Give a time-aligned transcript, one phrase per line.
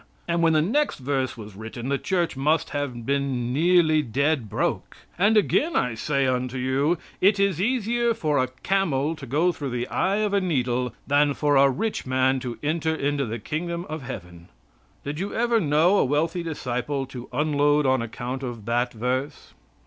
[0.27, 4.97] And when the next verse was written the Church must have been nearly dead broke.
[5.15, 9.69] "And again I say unto you, it is easier for a camel to go through
[9.69, 13.85] the eye of a needle than for a rich man to enter into the kingdom
[13.89, 14.47] of God."
[15.03, 19.53] Did you ever know a wealthy disciple to unload on account of that verse?